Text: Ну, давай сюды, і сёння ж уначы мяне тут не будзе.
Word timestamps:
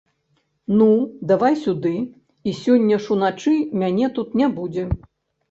Ну, 0.77 0.87
давай 1.31 1.53
сюды, 1.65 1.91
і 2.49 2.55
сёння 2.61 2.99
ж 3.05 3.13
уначы 3.17 3.55
мяне 3.83 4.11
тут 4.19 4.35
не 4.43 4.51
будзе. 4.59 4.89